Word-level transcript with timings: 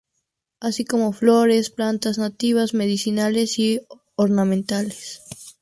Así 0.59 0.83
como 0.83 1.13
flores, 1.13 1.69
plantas 1.69 2.17
nativas, 2.17 2.73
medicinales 2.73 3.59
y 3.59 3.81
ornamentales. 4.15 5.21